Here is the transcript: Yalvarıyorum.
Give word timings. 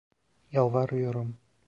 Yalvarıyorum. 0.51 1.37